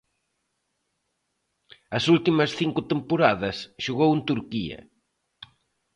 As 1.97 2.03
últimas 2.15 2.51
cinco 2.59 2.81
temporadas 2.91 3.57
xogou 3.83 4.09
en 4.17 4.21
Turquía. 4.29 4.79